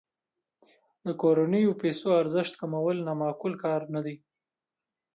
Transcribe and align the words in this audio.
د 1.05 1.07
کورنیو 1.21 1.79
پیسو 1.81 2.07
ارزښت 2.21 2.53
کمول 2.61 2.97
نا 3.07 3.13
معقول 3.21 3.53
کار 3.63 3.81
نه 3.93 4.01
دی. 4.05 4.15